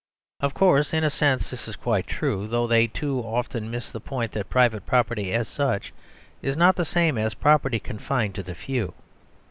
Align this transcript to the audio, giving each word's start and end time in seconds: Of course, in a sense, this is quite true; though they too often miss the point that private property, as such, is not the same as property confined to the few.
Of 0.39 0.55
course, 0.55 0.95
in 0.95 1.03
a 1.03 1.11
sense, 1.11 1.51
this 1.51 1.67
is 1.67 1.75
quite 1.75 2.07
true; 2.07 2.47
though 2.47 2.65
they 2.65 2.87
too 2.87 3.19
often 3.19 3.69
miss 3.69 3.91
the 3.91 3.99
point 3.99 4.31
that 4.31 4.49
private 4.49 4.87
property, 4.87 5.31
as 5.31 5.47
such, 5.47 5.93
is 6.41 6.57
not 6.57 6.75
the 6.75 6.85
same 6.85 7.19
as 7.19 7.35
property 7.35 7.77
confined 7.79 8.33
to 8.33 8.41
the 8.41 8.55
few. 8.55 8.95